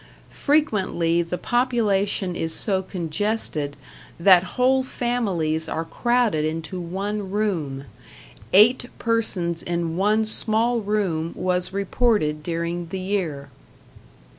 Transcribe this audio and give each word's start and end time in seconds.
Frequently 0.33 1.21
the 1.21 1.37
population 1.37 2.35
is 2.35 2.55
so 2.55 2.81
congested 2.81 3.75
that 4.19 4.43
whole 4.57 4.81
families 4.81 5.69
are 5.69 5.85
crowded 5.85 6.43
into 6.43 6.79
one 6.79 7.29
room; 7.29 7.83
eight 8.51 8.87
persons 8.97 9.61
in 9.61 9.97
one 9.97 10.25
small 10.25 10.81
room 10.81 11.33
was 11.35 11.71
reported 11.71 12.41
during 12.41 12.87
the 12.87 12.97
year. 12.97 13.51